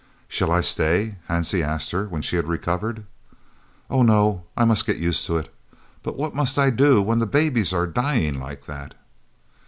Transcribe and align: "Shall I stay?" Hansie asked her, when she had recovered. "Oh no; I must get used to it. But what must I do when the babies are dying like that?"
"Shall 0.27 0.51
I 0.51 0.61
stay?" 0.61 1.17
Hansie 1.29 1.61
asked 1.61 1.91
her, 1.91 2.07
when 2.07 2.23
she 2.23 2.35
had 2.35 2.47
recovered. 2.47 3.05
"Oh 3.87 4.01
no; 4.01 4.45
I 4.57 4.65
must 4.65 4.87
get 4.87 4.97
used 4.97 5.27
to 5.27 5.37
it. 5.37 5.53
But 6.01 6.17
what 6.17 6.33
must 6.33 6.57
I 6.57 6.71
do 6.71 7.03
when 7.03 7.19
the 7.19 7.27
babies 7.27 7.71
are 7.71 7.85
dying 7.85 8.39
like 8.39 8.65
that?" 8.65 8.95